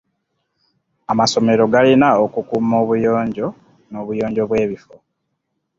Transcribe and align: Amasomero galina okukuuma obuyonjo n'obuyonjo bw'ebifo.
Amasomero 1.11 1.63
galina 1.73 2.09
okukuuma 2.25 2.75
obuyonjo 2.83 3.47
n'obuyonjo 3.91 4.43
bw'ebifo. 4.49 4.95